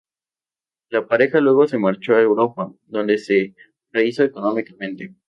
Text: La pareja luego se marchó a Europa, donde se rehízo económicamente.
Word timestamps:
La 0.89 1.05
pareja 1.07 1.39
luego 1.41 1.67
se 1.67 1.77
marchó 1.77 2.15
a 2.15 2.21
Europa, 2.23 2.73
donde 2.87 3.19
se 3.19 3.53
rehízo 3.91 4.23
económicamente. 4.23 5.13